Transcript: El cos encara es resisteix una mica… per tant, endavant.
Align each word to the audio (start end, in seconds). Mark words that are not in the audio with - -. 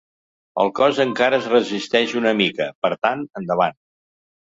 El 0.63 0.71
cos 0.79 1.01
encara 1.05 1.39
es 1.43 1.51
resisteix 1.53 2.17
una 2.25 2.35
mica… 2.43 2.71
per 2.87 2.95
tant, 3.01 3.27
endavant. 3.45 3.83